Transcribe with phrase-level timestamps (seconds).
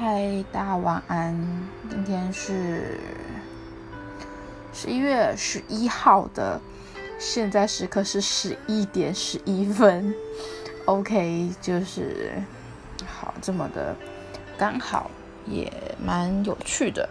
[0.00, 1.36] 嗨，大家晚安。
[1.90, 3.00] 今天是
[4.72, 6.60] 十一月十一号的，
[7.18, 10.14] 现在时刻是十一点十一分。
[10.84, 12.30] OK，就是
[13.08, 13.96] 好这么的
[14.56, 15.10] 刚好，
[15.48, 15.68] 也
[16.00, 17.08] 蛮有趣的。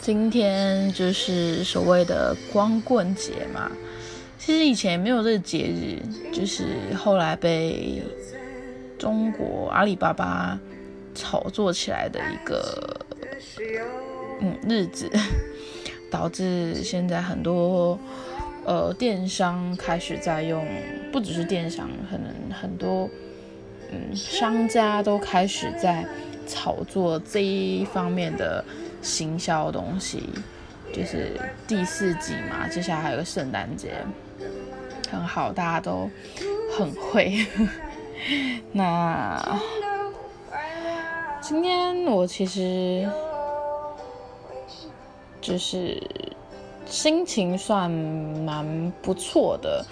[0.00, 3.68] 今天就是所谓的光棍节嘛，
[4.38, 6.00] 其实以前没有这个节日，
[6.32, 8.04] 就是后来被
[8.96, 10.56] 中国阿里巴巴
[11.14, 13.00] 炒作起来的一个
[14.40, 15.10] 嗯日子，
[16.10, 17.98] 导致现在很多
[18.64, 20.66] 呃电商开始在用，
[21.12, 23.08] 不只是电商，可能很多
[23.90, 26.04] 嗯商家都开始在
[26.46, 28.64] 炒作这一方面的。
[29.04, 30.22] 行销东西
[30.94, 31.32] 就是
[31.66, 33.94] 第四季嘛，接下来还有个圣诞节，
[35.10, 36.08] 很好，大家都
[36.78, 37.44] 很会。
[38.70, 39.36] 那
[41.52, 43.06] 今天我其实
[45.38, 46.02] 就是
[46.86, 49.84] 心情算蛮不错的。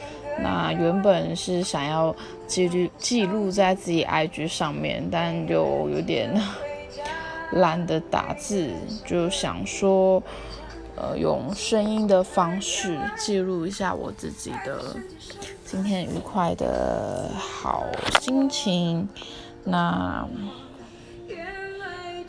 [0.43, 2.17] 那原本是想要
[2.47, 6.35] 记录记录在自己 IG 上面，但就有点。
[7.53, 8.71] 懒得打字，
[9.05, 10.23] 就想说，
[10.97, 14.97] 呃，用声音的方式记录一下我自己的
[15.67, 17.85] 今天愉快的好
[18.23, 19.07] 心情。
[19.63, 20.27] 那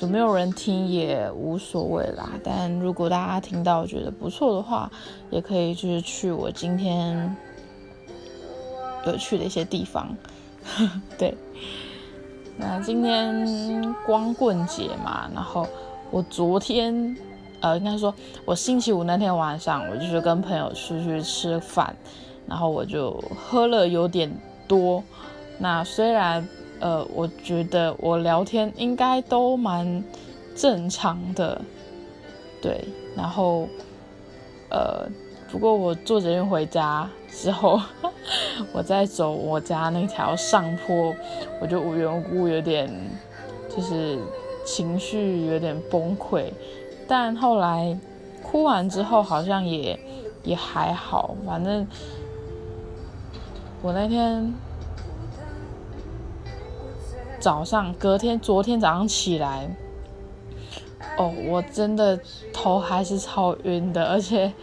[0.01, 2.29] 有没有人听也无所谓啦。
[2.43, 4.91] 但如果大家听到觉得不错的话，
[5.29, 7.35] 也可以就是去我今天
[9.05, 10.15] 有去的一些地方，
[11.17, 11.35] 对。
[12.57, 15.65] 那今天光棍节嘛，然后
[16.11, 17.15] 我昨天，
[17.59, 18.13] 呃，应该说
[18.45, 21.95] 我星期五那天晚上，我就是跟朋友出去吃饭，
[22.45, 24.31] 然后我就喝了有点
[24.67, 25.03] 多。
[25.57, 26.47] 那虽然，
[26.81, 30.03] 呃，我觉得我聊天应该都蛮
[30.55, 31.61] 正常的，
[32.61, 32.83] 对，
[33.15, 33.67] 然后，
[34.69, 35.07] 呃。
[35.51, 37.77] 不过我坐捷运回家之后，
[38.71, 41.13] 我在走我家那条上坡，
[41.59, 42.89] 我就无缘无故有点，
[43.67, 44.17] 就是
[44.63, 46.45] 情绪有点崩溃。
[47.05, 47.99] 但后来
[48.41, 49.99] 哭完之后，好像也
[50.43, 51.35] 也还好。
[51.45, 51.85] 反正
[53.81, 54.53] 我那天
[57.41, 59.75] 早上，隔天昨天早上起来，
[61.17, 62.17] 哦，我真的
[62.53, 64.53] 头还是超晕的，而且。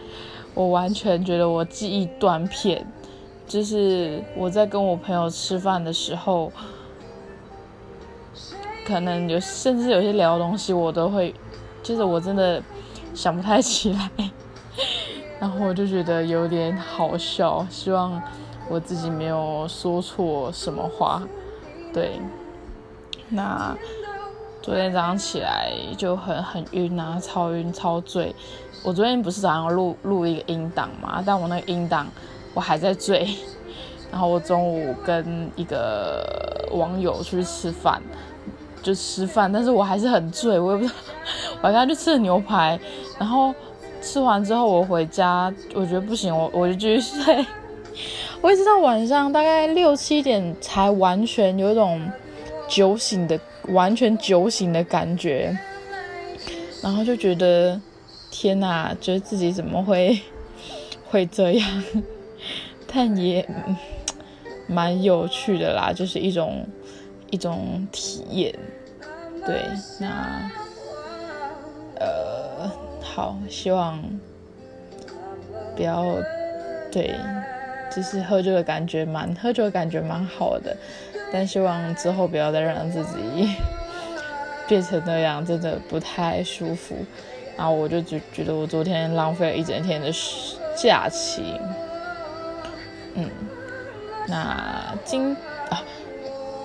[0.55, 2.85] 我完全觉得我记忆断片，
[3.47, 6.51] 就是我在跟我朋友吃饭的时候，
[8.83, 11.33] 可能有甚至有些聊东西我都会，
[11.83, 12.61] 就是我真的
[13.13, 14.09] 想不太起来，
[15.39, 18.21] 然后我就觉得有点好笑，希望
[18.67, 21.21] 我自己没有说错什么话，
[21.93, 22.19] 对，
[23.29, 23.75] 那。
[24.61, 28.35] 昨天早上起来就很很晕啊，超晕超醉。
[28.83, 32.05] 我昨天不是早上录录一个音档嘛，但我那个音档
[32.53, 33.27] 我还在醉。
[34.11, 38.01] 然后我中午跟一个网友出去吃饭，
[38.83, 40.95] 就吃饭，但是我还是很醉，我也不知道。
[41.61, 42.77] 晚上去吃了牛排，
[43.17, 43.55] 然后
[44.01, 47.45] 吃完之后我回家，我觉得不行，我我就继续睡。
[48.41, 52.01] 我一直到晚上大概六七点才完全有一种
[52.69, 53.37] 酒醒的。
[53.73, 55.55] 完全酒醒的感觉，
[56.81, 57.79] 然后就觉得
[58.31, 60.19] 天哪，觉得自己怎么会
[61.07, 61.83] 会这样？
[62.91, 63.47] 但也
[64.65, 66.65] 蛮有趣的啦，就是一种
[67.29, 68.51] 一种体验。
[69.45, 69.61] 对，
[69.99, 70.49] 那
[71.99, 72.71] 呃，
[73.03, 74.01] 好，希望
[75.75, 76.03] 不要
[76.91, 77.13] 对，
[77.95, 80.75] 就是喝酒的感觉蛮喝酒的感觉蛮好的。
[81.31, 83.49] 但希望之后不要再让自己
[84.67, 86.95] 变成那样，真的不太舒服。
[87.57, 90.09] 然后我就觉觉得我昨天浪费了一整天的
[90.75, 91.59] 假期。
[93.15, 93.29] 嗯，
[94.27, 95.35] 那今
[95.69, 95.83] 啊，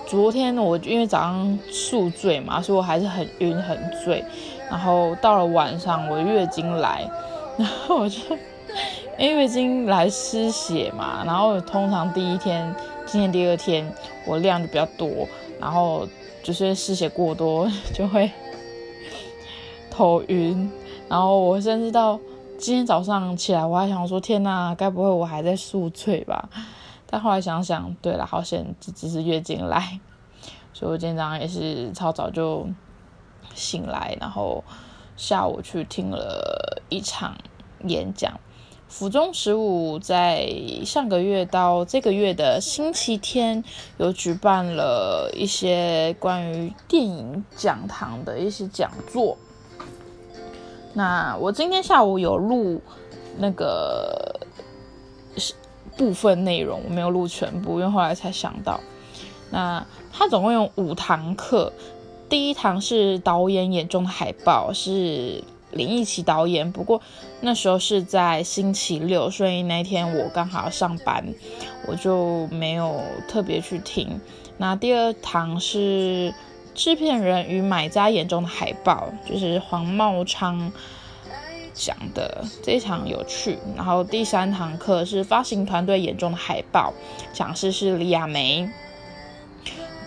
[0.07, 4.23] 昨天我因为早上宿醉嘛，所以我还是很晕很醉。
[4.69, 7.05] 然后到了晚上，我月经来，
[7.57, 8.19] 然后我就
[9.17, 12.75] 因为月经来失血嘛，然后通常第一天。
[13.07, 13.93] 今天第二天，
[14.25, 15.27] 我量就比较多，
[15.59, 16.07] 然后
[16.41, 18.31] 就是失血过多 就会
[19.91, 20.71] 头晕，
[21.07, 22.19] 然后我甚至到
[22.57, 26.49] 今天早上起来，我还想说天哪，该不会我还在宿醉吧？
[27.05, 29.99] 但后来想想，对了，好险只只是月经来，
[30.73, 32.67] 所以我今天早上也是超早就
[33.53, 34.63] 醒来，然后
[35.15, 37.37] 下午去听了一场
[37.83, 38.33] 演讲，
[38.97, 40.49] 府中十五在
[40.85, 43.61] 上个月到这个月的星期天，
[43.97, 49.37] 有举办了一些关于电影讲堂的一些讲座。
[50.93, 52.81] 那我今天下午有录
[53.37, 54.39] 那个
[55.97, 58.79] 部分内容，我没有录全部，因为后来才想到。
[59.51, 61.73] 那他总共有五堂课，
[62.29, 65.43] 第一堂是导演眼中的海报，是。
[65.75, 67.01] 林奕奇导演，不过
[67.41, 71.23] 那时候是在星期六，所以那天我刚好上班，
[71.85, 74.19] 我就没有特别去听。
[74.57, 76.33] 那第二堂是
[76.73, 80.71] 制片人与买家眼中的海报，就是黄茂昌
[81.73, 83.59] 讲的，非常有趣。
[83.75, 86.93] 然后第三堂课是发行团队眼中的海报，
[87.33, 88.69] 讲师是李亚梅。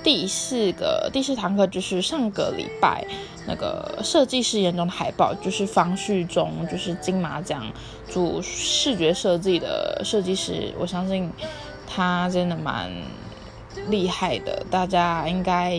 [0.02, 3.04] 第四个第四堂课就是上个礼拜
[3.46, 7.66] 那个设计师眼中的海报，就是方旭中，就是金马奖
[8.08, 11.30] 主视觉设计的设计师，我相信
[11.86, 12.90] 他真的蛮
[13.88, 15.78] 厉害的，大家应该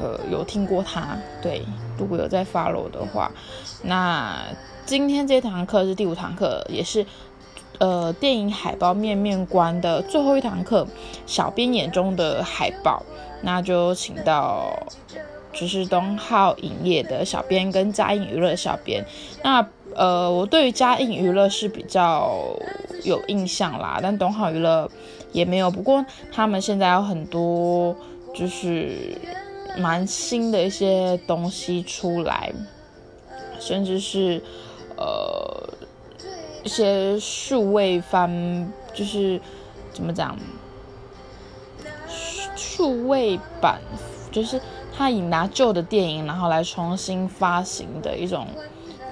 [0.00, 1.62] 呃有听过他，对，
[1.98, 3.30] 如果有在 follow 的话，
[3.82, 4.38] 那
[4.86, 7.04] 今天这堂课是第五堂课，也是。
[7.80, 10.86] 呃，电影海报面面观的最后一堂课，
[11.26, 13.02] 小编眼中的海报，
[13.40, 14.70] 那就请到
[15.50, 19.02] 就是东浩影业的小编跟嘉映娱乐小编。
[19.42, 22.54] 那呃，我对于嘉映娱乐是比较
[23.02, 24.86] 有印象啦，但东浩娱乐
[25.32, 25.70] 也没有。
[25.70, 27.96] 不过他们现在有很多
[28.34, 29.16] 就是
[29.78, 32.52] 蛮新的一些东西出来，
[33.58, 34.42] 甚至是
[34.98, 35.66] 呃。
[36.62, 39.40] 一些数位翻就是
[39.92, 40.36] 怎么讲，
[42.56, 43.80] 数位版
[44.30, 44.60] 就是
[44.96, 48.46] 他以拿旧的电影，然后来重新发行的一种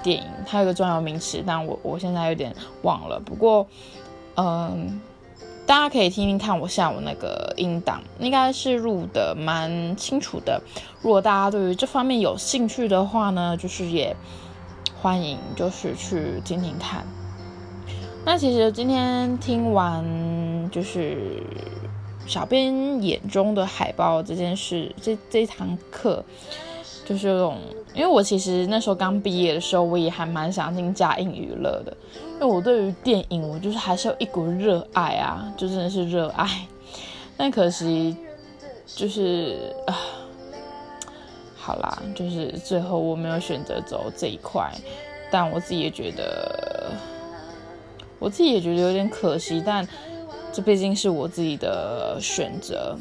[0.03, 3.19] 电影，它有个专有名词，但我我现在有点忘了。
[3.19, 3.67] 不过，
[4.37, 5.01] 嗯，
[5.67, 10.63] 大家可以听听看我下午那个音档，应该是录的蛮清楚的。
[11.03, 14.15] 如果大家对于这方面有兴趣的话呢，就是也
[15.01, 17.07] 欢迎就是去听听看。
[18.31, 20.05] 那其实今天听完
[20.71, 21.43] 就是
[22.27, 26.23] 小编眼中的海报这件事，这这堂课
[27.07, 27.57] 就是有种，
[27.95, 31.97] 因为我其实那时候刚毕业的时候，我也还蛮想进嘉映娱乐的，
[32.35, 36.47] 因为我对于电影，我就是还是有一股热爱啊，就真的是热爱。
[37.35, 38.15] 但可惜
[38.85, 39.97] 就是啊，
[41.57, 44.71] 好啦，就是最后我没有选择走这一块，
[45.31, 46.93] 但我自己也觉得。
[48.19, 49.87] 我自己也觉得有点可惜，但
[50.53, 52.97] 这毕竟是我自己的选择。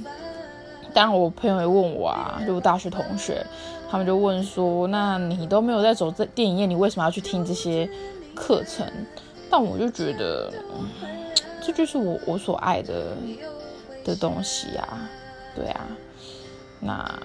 [0.93, 3.45] 当然，我朋友也问我啊，就大学同学，
[3.89, 7.87] 他们就问说：“那你都没有在走这电影业，你为什么要去听这些
[8.35, 8.85] 课程？”
[9.49, 10.51] 但我就觉得，
[11.61, 13.15] 这就是我我所爱的
[14.03, 15.09] 的东西啊，
[15.55, 15.87] 对啊。
[16.79, 17.19] 那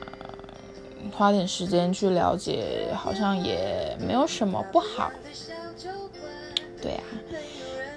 [1.12, 5.10] 花点时间去了解，好像也没有什么不好，
[6.80, 7.04] 对啊。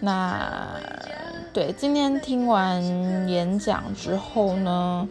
[0.02, 0.80] 那
[1.54, 2.84] 对，今天听完
[3.30, 5.08] 演讲之后呢，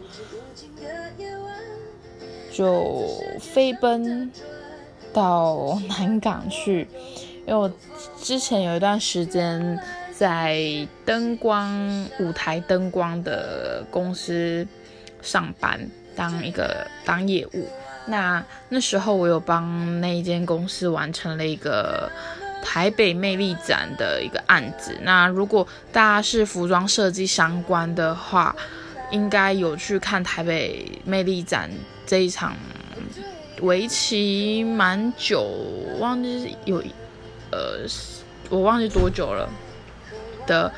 [2.53, 3.03] 就
[3.39, 4.31] 飞奔
[5.11, 6.87] 到南港去，
[7.45, 7.71] 因为我
[8.21, 9.79] 之前有一段时间
[10.13, 14.67] 在灯光舞台灯光的公司
[15.21, 17.67] 上班，当一个当业务。
[18.05, 22.09] 那那时候我有帮那一间公司完成了一个。
[22.67, 28.55] 台北魅力展的一个案子，那如果大家是服装设计相关的话，
[29.11, 31.69] 应该有去看台北魅力展
[32.07, 32.55] 这一场，
[33.61, 35.43] 为期蛮久，
[35.99, 36.83] 忘记有，
[37.51, 37.85] 呃，
[38.49, 39.47] 我忘记多久了
[40.47, 40.73] 的，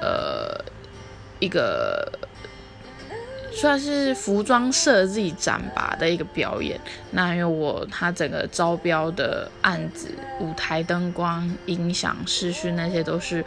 [0.00, 0.64] 呃，
[1.40, 2.08] 一个。
[3.58, 6.78] 算是服装设计展吧的一个表演。
[7.10, 13.42] 那因为我他整个招标的案子，舞台灯光、音响、视讯那些都是，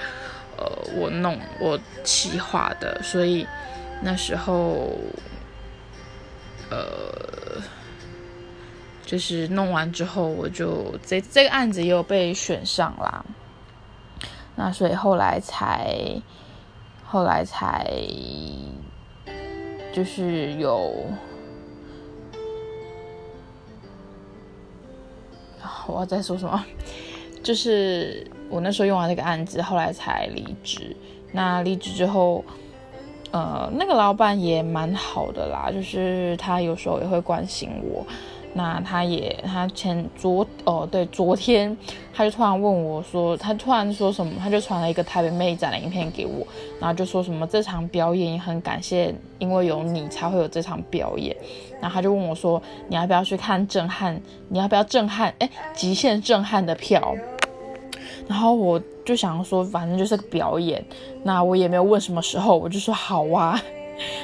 [0.57, 3.45] 呃，我弄我企划的，所以
[4.01, 4.97] 那时候，
[6.71, 7.61] 呃，
[9.05, 13.23] 就是弄完之后，我就这 这个案子也有被选上啦。
[14.55, 15.95] 那所以后来才，
[17.05, 17.85] 后来才。
[19.91, 21.05] 就是有，
[25.88, 26.65] 我要再说什么？
[27.43, 30.96] 就是我那时候用完那个案子，后来才离职。
[31.31, 32.43] 那离职之后，
[33.31, 38.05] 呃，那个老板也蛮好的啦，就是他有时候也会关心我。
[38.53, 41.77] 那他也他前昨哦对昨天
[42.13, 46.46] 他就突然问我说，他突然说什么，他就传了一个台北妹展的影片给我，
[46.79, 51.36] 然后就说什么这场表演也很感谢，因为有你才会有这场表演。
[51.79, 54.20] 然后他就问我说，你要不要去看震撼？
[54.50, 55.34] 你要不要震撼？
[55.39, 57.15] 哎，极限震撼的票。
[58.27, 60.84] 然后我就想说，反正就是个表演，
[61.24, 63.62] 那我也没有问什么时候，我就说好啊。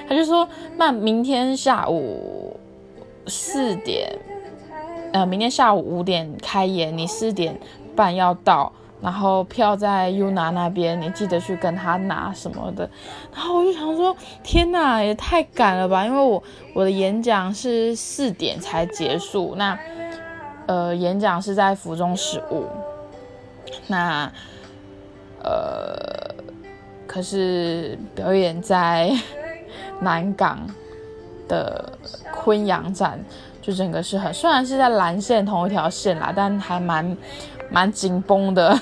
[0.08, 2.56] 他就说，那明天下午
[3.28, 4.18] 四点，
[5.14, 7.60] 呃，明天下午五点开演，你四点
[7.96, 12.90] 半要到，然后票在 UNA 那边，你记得去跟他拿什么的。
[13.34, 16.06] 然后我就想说，天哪，也太赶了吧！
[16.06, 19.78] 因为我我的演讲是四点才结束，那
[20.68, 22.66] 呃，演讲是在府中十五，
[23.88, 24.32] 那
[25.44, 26.36] 呃，
[27.08, 29.12] 可是表演在。
[30.02, 30.60] 南港
[31.48, 31.98] 的
[32.34, 33.20] 昆阳站，
[33.62, 37.18] 就整个是很，虽然是在蓝线同一条线啦，但还蛮
[37.70, 38.80] 蛮紧绷的。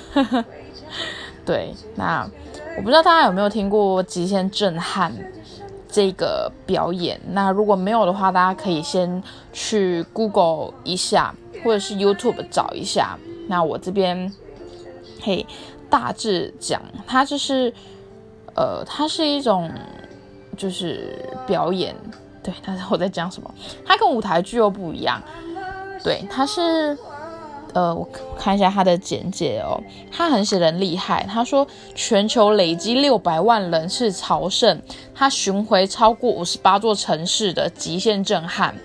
[1.46, 2.28] 对，那
[2.78, 5.12] 我不知道大家有没有听过《极限震撼》
[5.90, 7.20] 这个表演？
[7.32, 13.18] 那如果没有的话，大家可以先去 Google 一下，或者是 YouTube 找一下。
[13.48, 14.32] 那我这边
[15.24, 15.46] 可以
[15.90, 17.74] 大致讲，它就是
[18.56, 19.72] 呃，它是一种。
[20.56, 21.18] 就是
[21.48, 21.96] 表演，
[22.44, 23.50] 对，但是我在讲什么？
[23.86, 25.22] 它跟舞台剧又不一样，
[26.04, 26.98] 对，它是，
[27.74, 28.06] 呃，我
[28.38, 29.82] 看一下它的简介哦，
[30.12, 34.82] 它很写人厉害，他说全球累积六百万人次朝圣，
[35.16, 38.76] 他巡回超过五十八座城市的极限震撼，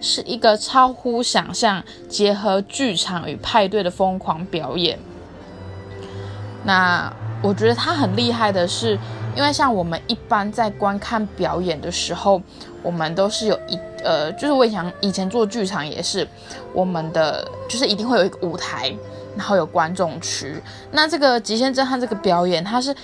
[0.00, 4.96] 是一个超乎想象，结合剧场与派对的疯狂表演。
[6.64, 8.96] 那我觉得他很厉害的是。
[9.34, 12.42] 因为像我们一般在观看表演的时候，
[12.82, 16.26] 我们都是有一呃，就是我想以前做剧场也是，
[16.72, 18.92] 我们的就是一定会有一个舞台，
[19.36, 20.60] 然后有观众区。
[20.90, 22.94] 那这个极限震撼这个表演，它是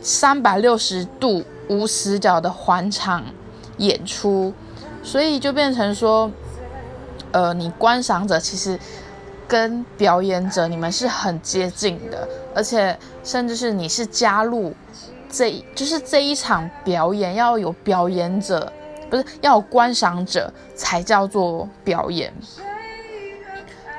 [0.00, 3.24] 三百六十度无死角的环场
[3.78, 4.52] 演出，
[5.02, 6.30] 所以就变成说，
[7.32, 8.78] 呃，你观赏者其实
[9.46, 14.74] 跟表演者你们是很接近的，而且甚至是你是加入。
[15.36, 18.72] 这就是这一场表演要有表演者，
[19.10, 22.32] 不是要有观赏者才叫做表演。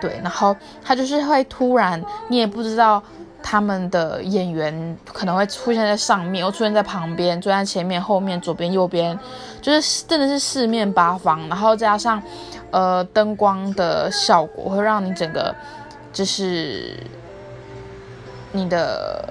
[0.01, 3.01] 对，然后他就是会突然，你也不知道
[3.41, 9.17] 他们的演员可能会出现在上面，又出现在旁边，坐在前面、后面、左边、右边，
[9.61, 12.21] 就是真的是四面八方，然后加上
[12.71, 15.55] 呃灯光的效果，会让你整个
[16.11, 16.97] 就是
[18.51, 19.27] 你的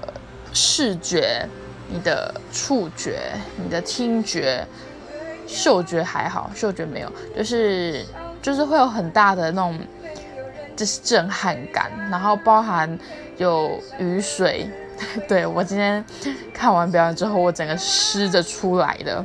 [0.53, 1.49] 视觉。
[1.87, 3.31] 你的触觉、
[3.63, 4.67] 你的听觉、
[5.47, 8.05] 嗅觉还好，嗅觉没有，就是
[8.43, 9.79] 就是会有很大的那种，
[10.77, 12.99] 就是震撼感，然后包含
[13.37, 14.69] 有雨水，
[15.29, 16.05] 对我今天
[16.53, 19.25] 看完表演之后，我整个湿着出来的，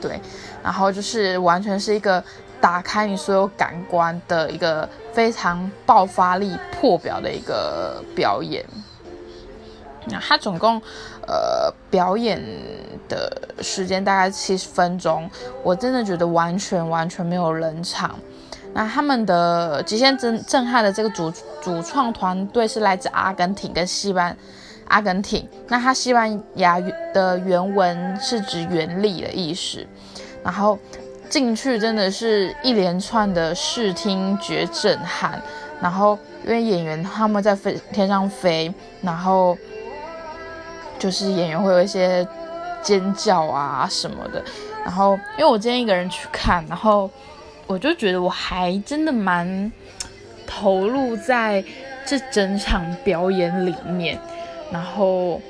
[0.00, 0.20] 对，
[0.62, 2.22] 然后就是完全是一个
[2.60, 8.64] 打开你所有感官的一个非常爆发力破表的一个表演。
[10.10, 10.80] 那他总共，
[11.28, 12.42] 呃，表演
[13.06, 13.30] 的
[13.60, 15.28] 时间大概七十分钟，
[15.62, 18.18] 我真的觉得完全完全没有冷场。
[18.72, 21.30] 那他们的极限震震撼的这个主
[21.60, 24.34] 主创团队是来自阿根廷跟西班
[24.86, 25.46] 阿根廷。
[25.66, 26.80] 那他西班牙
[27.12, 29.86] 的原文是指原力的意思。
[30.42, 30.78] 然后
[31.28, 35.42] 进去真的是一连串的视听觉震撼。
[35.78, 39.54] 然后因为演员他们在飞天上飞，然后。
[40.98, 42.26] 就是演员会有一些
[42.82, 44.42] 尖叫啊什么的，
[44.84, 47.10] 然后因为我今天一个人去看，然后
[47.66, 49.70] 我就觉得我还真的蛮
[50.46, 51.62] 投入在
[52.06, 54.18] 这整场表演里面，
[54.72, 55.40] 然后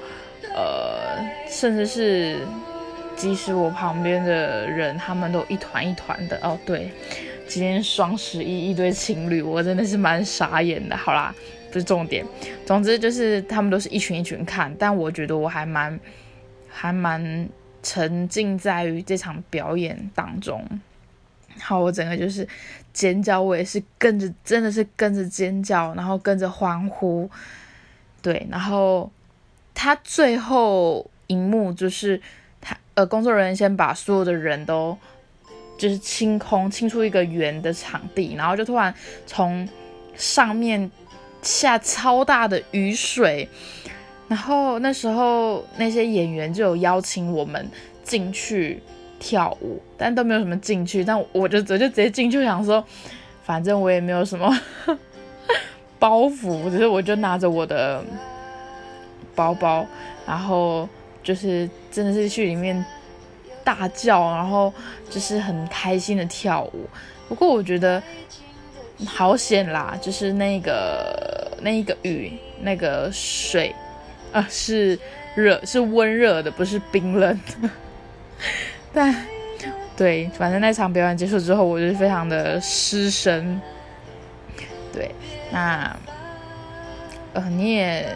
[0.54, 2.38] 呃，甚至是
[3.16, 6.90] 即使我旁边的人他们都一团一团的哦，对，
[7.46, 10.96] 今天双十一一堆情侣，我真的是蛮傻眼的。
[10.96, 11.34] 好啦。
[11.70, 12.25] 不是重点，
[12.64, 16.00] 总之就是他们都是一群一群看，但我觉得我还蛮
[16.66, 17.46] 还蛮
[17.82, 20.64] 沉浸在于这场表演当中。
[21.60, 22.48] 好，我整个就是
[22.92, 27.28] 尖叫，我也是跟着，真的是跟着尖叫，然后跟着欢呼。
[28.22, 29.10] 对，然后
[29.75, 32.18] 他最后一幕就是
[32.62, 34.96] 他呃，工作人员先把所有的人都
[35.76, 38.94] 就是清空，清出一个圆的场地，然后就突然
[39.26, 39.68] 从
[40.14, 40.90] 上面。
[41.42, 43.49] 下超大的雨水，
[44.28, 47.68] 然后那时候那些演员就有邀请我们
[48.02, 48.83] 进去
[49.18, 51.04] 跳舞，但都没有什么进去。
[51.04, 52.85] 但我就我就直接进去，想说
[53.45, 54.61] 反正我也没有什么
[55.99, 58.04] 包袱，只是我就拿着我的
[59.35, 59.87] 包包，
[60.26, 60.88] 然后
[61.23, 62.85] 就是真的是去里面
[63.64, 64.73] 大叫，然后
[65.09, 66.88] 就是很开心的跳舞。
[67.28, 68.02] 不过我觉得
[69.06, 73.74] 好险啦，就是那个那一个雨，那个水
[74.32, 74.98] 啊是
[75.36, 77.70] 热，是温热的，不是冰冷的。
[78.92, 79.14] 但
[79.96, 83.60] 对，反正那场表演结束之后，我就是非常的失声。
[84.92, 85.14] 对，
[85.52, 85.96] 那
[87.34, 88.06] 呃，你也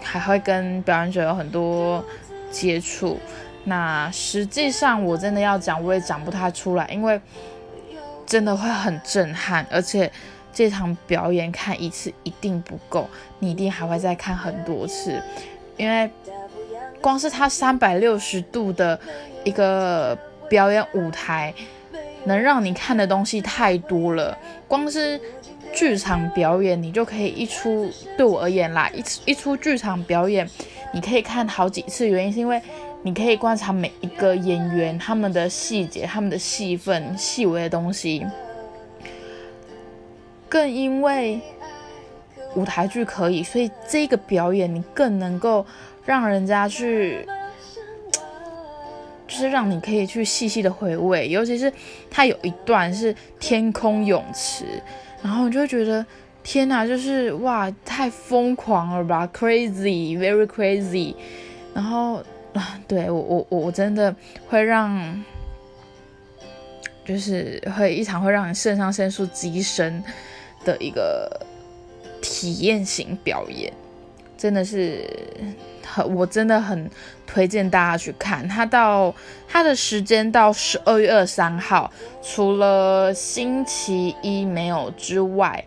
[0.00, 2.04] 还会跟表演者有很多
[2.50, 3.18] 接触。
[3.64, 7.20] 那实际上我真的要讲，我也讲不太出来，因为
[8.28, 10.08] 真的会很震撼，而且
[10.52, 15.20] 这场表演看一次一定不够，你一定还会再看很多次，
[15.76, 16.08] 因为
[17.00, 19.00] 光是它三百六十度的
[19.42, 20.16] 一个。
[20.48, 21.52] 表演舞台
[22.24, 24.34] 能让你看的东西太多了，
[24.66, 25.20] 光是
[25.74, 27.92] 剧场表演，你就可以一出。
[28.16, 30.48] 对我而言啦，一一出剧场表演，
[30.94, 32.08] 你可以看好几次。
[32.08, 32.58] 原因是因为
[33.08, 38.26] 你可以观察每一个演员他们的细节、他们的戏份、细微的东西。
[40.46, 41.40] 更因为
[42.54, 45.64] 舞台剧可以，所以这个表演你更能够
[46.04, 47.26] 让人家去。
[49.26, 51.72] 就是让你可以去细细的回味，尤其是
[52.10, 54.64] 它有一段是天空泳池，
[55.22, 56.04] 然后你就会觉得
[56.42, 61.14] 天哪，就是哇，太疯狂了吧，crazy，very crazy。
[61.74, 62.22] 然后，
[62.86, 64.14] 对我我我我真的
[64.48, 65.24] 会让，
[67.04, 70.02] 就是会一场会让你肾上腺素激升
[70.64, 71.46] 的一个
[72.20, 73.72] 体验型表演，
[74.36, 75.06] 真的是。
[76.06, 76.88] 我真的很
[77.26, 78.64] 推荐大家去看它。
[78.64, 79.12] 到
[79.48, 81.90] 它的时间到十二月二三号，
[82.22, 85.64] 除了星期一没有之外，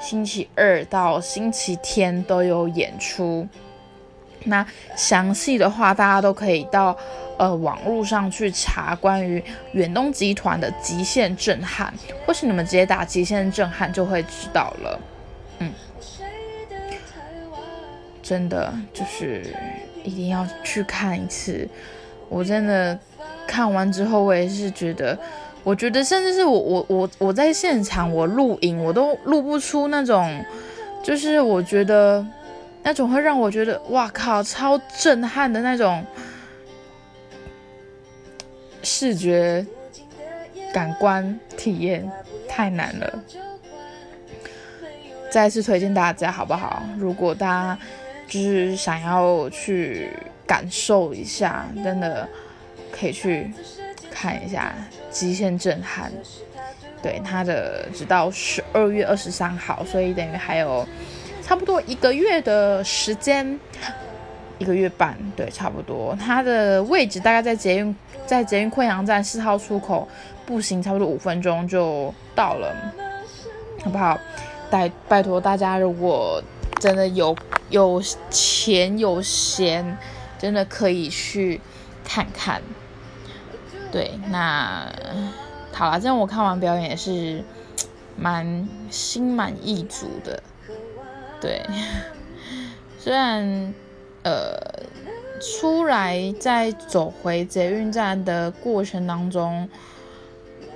[0.00, 3.46] 星期二到星期天都有演出。
[4.44, 4.66] 那
[4.96, 6.96] 详细的话，大家都可以到
[7.38, 9.42] 呃网络上去查关于
[9.72, 11.92] 远东集团的极限震撼，
[12.26, 15.00] 或是你们直接打极限震撼就会知道了。
[15.58, 15.72] 嗯。
[18.22, 19.44] 真的就是
[20.04, 21.68] 一定要去看一次，
[22.28, 22.96] 我真的
[23.44, 25.18] 看完之后，我也是觉得，
[25.64, 30.44] 我觉得甚至是我我我我在现场我录影，我都录不出那种，
[31.02, 32.24] 就是我觉得
[32.82, 36.04] 那种会让我觉得哇靠超震撼的那种
[38.82, 39.64] 视觉
[40.72, 42.10] 感官体验，
[42.48, 43.24] 太难了。
[45.30, 46.82] 再次推荐大家好不好？
[46.98, 47.78] 如果大家。
[48.28, 50.08] 就是想要去
[50.46, 52.28] 感受一下，真的
[52.92, 53.52] 可以去
[54.08, 54.72] 看一下
[55.12, 56.12] 《极限震撼》。
[57.02, 60.86] 对，它的直到十二月二十三号，所以等于还有
[61.50, 63.58] 差不多一个月的时间，
[64.58, 66.14] 一个月半，对，差不多。
[66.14, 70.06] 它的位置大概在捷运，在捷运昆阳站四号出口，
[70.46, 72.72] 步行差不多五分钟就到了，
[73.82, 74.16] 好不好？
[74.70, 76.40] 拜拜托大家，如果
[76.78, 77.36] 真的有。
[77.70, 79.96] 有钱有闲，
[80.38, 81.60] 真的可以去
[82.04, 82.60] 看看。
[83.92, 84.86] 对，那
[85.72, 87.44] 好了，这样我看完表演也是
[88.16, 90.42] 蛮心满意足的。
[91.40, 91.62] 对，
[92.98, 93.74] 虽然
[94.22, 94.56] 呃，
[95.40, 99.68] 出来在走回捷运站的过程当中，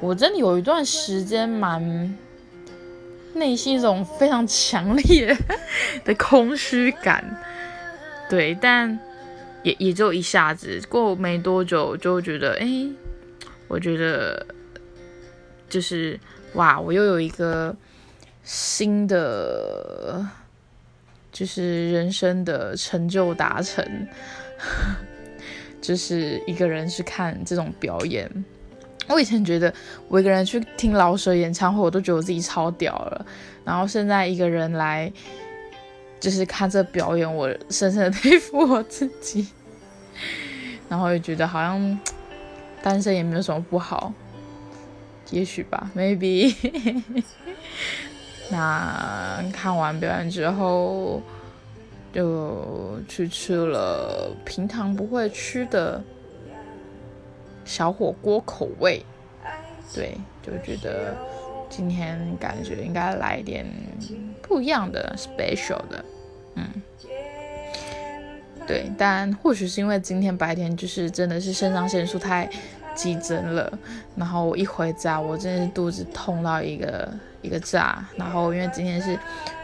[0.01, 2.17] 我真的有一段时间蛮。
[3.37, 5.37] 内心一种非常强烈
[6.05, 7.43] 的空虚感，
[8.31, 8.97] 对，但
[9.65, 12.89] 也也就一下子过没多久，就觉得，哎，
[13.67, 14.47] 我觉得
[15.69, 16.17] 就是
[16.53, 17.75] 哇，我又有一个
[18.45, 20.25] 新的，
[21.35, 23.85] 就是人生的成就达成，
[25.83, 28.31] 就是一个人去看这种表演。
[29.09, 29.75] 我以前觉得
[30.07, 33.27] 我一个人去听老舍演唱会，我都觉得我自己超屌了。
[33.65, 35.13] 然后现在一个人来，
[36.21, 39.49] 就是看这表演，我深深的 佩服我自己。
[40.89, 41.99] 然后也觉得好像
[42.81, 44.13] 单身也没有什么不好，
[45.31, 46.55] 也许吧，maybe。
[48.51, 51.21] 那看完表演之后，
[52.13, 56.03] 就去吃了平常不会吃的。
[57.67, 59.03] 小火锅口味，
[59.95, 61.17] 对，就觉得
[61.71, 63.65] 今天感觉应该来点
[64.43, 66.05] 不一样的 special 的，
[66.57, 66.69] 嗯，
[68.67, 72.47] 对，但或许是因为今天白天就是真的是肾上腺素太
[72.95, 73.79] 激增了。
[74.15, 77.11] 然后我一回家，我真的是肚子痛到一个
[77.45, 78.05] 一个炸。
[78.17, 79.17] 然后因为今天是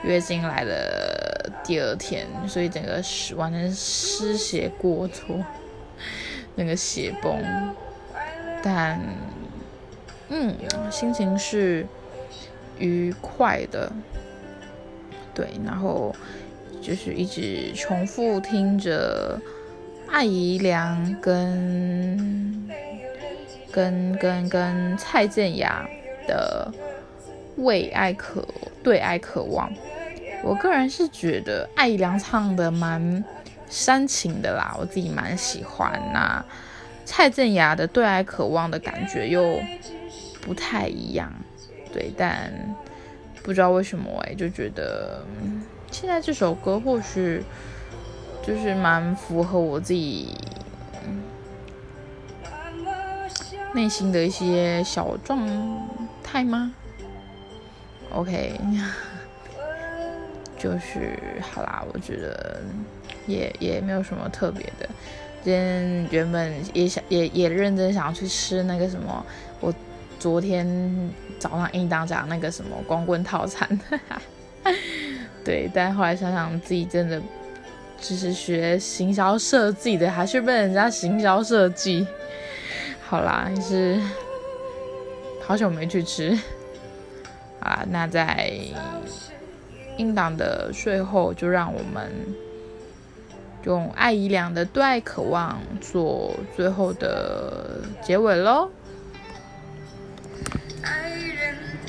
[0.05, 5.45] 月经来的第二天，所以整个是完全失血过多，
[6.55, 7.43] 那个血崩。
[8.63, 9.01] 但，
[10.29, 10.55] 嗯，
[10.91, 11.87] 心情是
[12.79, 13.91] 愉快的。
[15.33, 16.15] 对，然后
[16.83, 19.41] 就是一直重复听着
[20.11, 22.69] 艾怡良跟
[23.71, 25.89] 跟跟跟蔡健雅
[26.27, 26.71] 的
[27.57, 28.47] 《为爱渴
[28.83, 29.71] 对爱渴望》。
[30.43, 33.25] 我个人是觉得艾怡良唱的蛮
[33.69, 36.01] 煽情的啦，我自己蛮喜欢。
[36.13, 36.45] 那
[37.05, 39.59] 蔡健雅的《对爱渴望》的感觉又
[40.41, 41.33] 不太一样，
[41.93, 42.53] 对，但。
[43.43, 45.25] 不知道为什么哎，就觉得
[45.91, 47.43] 现在这首歌或许
[48.47, 50.37] 就是蛮符合我自己
[53.73, 55.49] 内心的一些小状
[56.23, 56.75] 态吗
[58.13, 58.61] ？OK，
[60.59, 62.61] 就是好啦，我觉得
[63.27, 64.89] 也也没有什么特别的。
[65.43, 69.25] 今天原本也想也也认真想要去吃那个什么
[69.61, 69.75] 我。
[70.19, 70.69] 昨天
[71.39, 73.67] 早上应当讲那个什么光棍套餐，
[75.43, 77.19] 对，但后来想想自己真的
[77.99, 82.07] 只是学行销设计的，还是被人家行销设计。
[83.01, 83.99] 好啦，也是
[85.41, 86.39] 好久没去吃。
[87.91, 88.53] 那在
[89.97, 92.11] 应当的最后，就让我们
[93.65, 98.71] 用爱姨娘的对爱渴望做最后的结尾喽。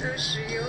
[0.02, 0.64] 的石油，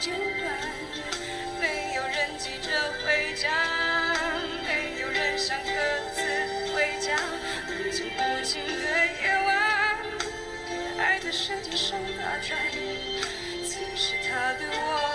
[0.00, 0.50] 酒馆
[1.60, 2.70] 没有人急着
[3.04, 3.50] 回家
[4.64, 5.70] 没有人想各
[6.14, 7.14] 自回家
[7.68, 8.82] 在这无尽的
[9.20, 9.50] 夜晚
[10.96, 12.58] 爱在舌尖上打转
[13.62, 15.09] 此时他对我